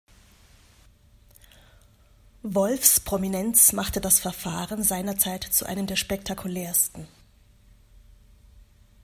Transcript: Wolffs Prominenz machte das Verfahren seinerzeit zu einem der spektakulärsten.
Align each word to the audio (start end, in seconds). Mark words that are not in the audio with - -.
Wolffs 2.41 3.01
Prominenz 3.01 3.71
machte 3.71 4.01
das 4.01 4.19
Verfahren 4.19 4.81
seinerzeit 4.81 5.43
zu 5.43 5.67
einem 5.67 5.85
der 5.85 5.95
spektakulärsten. 5.95 7.07